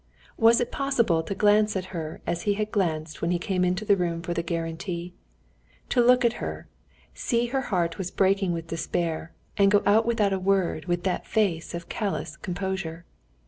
Was 0.39 0.59
it 0.59 0.71
possible 0.71 1.21
to 1.21 1.35
glance 1.35 1.75
at 1.75 1.85
her 1.93 2.21
as 2.25 2.41
he 2.41 2.55
had 2.55 2.71
glanced 2.71 3.21
when 3.21 3.29
he 3.29 3.37
came 3.37 3.63
into 3.63 3.85
the 3.85 3.95
room 3.95 4.23
for 4.23 4.33
the 4.33 4.41
guarantee?—to 4.41 6.01
look 6.01 6.25
at 6.25 6.33
her, 6.41 6.67
see 7.13 7.45
her 7.45 7.61
heart 7.61 7.99
was 7.99 8.09
breaking 8.09 8.51
with 8.51 8.65
despair, 8.65 9.31
and 9.57 9.69
go 9.69 9.83
out 9.85 10.07
without 10.07 10.33
a 10.33 10.39
word 10.39 10.85
with 10.85 11.03
that 11.03 11.27
face 11.27 11.75
of 11.75 11.87
callous 11.87 12.35
composure? 12.35 13.05